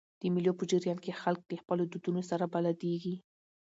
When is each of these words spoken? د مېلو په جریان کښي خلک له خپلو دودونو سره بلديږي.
د 0.19 0.21
مېلو 0.33 0.51
په 0.59 0.63
جریان 0.71 0.97
کښي 1.03 1.13
خلک 1.21 1.41
له 1.51 1.55
خپلو 1.61 1.83
دودونو 1.91 2.21
سره 2.29 2.45
بلديږي. 2.53 3.15